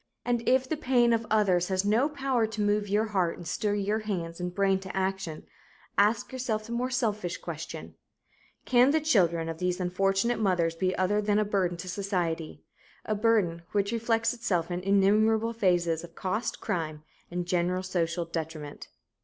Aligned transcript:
And 0.25 0.41
if 0.49 0.67
the 0.67 0.77
pain 0.77 1.13
of 1.13 1.27
others 1.29 1.67
has 1.67 1.85
no 1.85 2.09
power 2.09 2.47
to 2.47 2.61
move 2.63 2.89
your 2.89 3.05
heart 3.13 3.37
and 3.37 3.47
stir 3.47 3.75
your 3.75 3.99
hands 3.99 4.39
and 4.39 4.51
brain 4.51 4.79
to 4.79 4.97
action, 4.97 5.45
ask 5.95 6.31
yourself 6.31 6.65
the 6.65 6.71
more 6.71 6.89
selfish 6.89 7.37
question: 7.37 7.93
Can 8.65 8.89
the 8.89 8.99
children 8.99 9.47
of 9.47 9.59
these 9.59 9.79
unfortunate 9.79 10.39
mothers 10.39 10.73
be 10.73 10.95
other 10.95 11.21
than 11.21 11.37
a 11.37 11.45
burden 11.45 11.77
to 11.77 11.87
society 11.87 12.63
a 13.05 13.13
burden 13.13 13.61
which 13.73 13.91
reflects 13.91 14.33
itself 14.33 14.71
in 14.71 14.79
innumerable 14.79 15.53
phases 15.53 16.03
of 16.03 16.15
cost, 16.15 16.59
crime 16.59 17.03
and 17.29 17.45
general 17.45 17.83
social 17.83 18.25
detriment? 18.25 18.87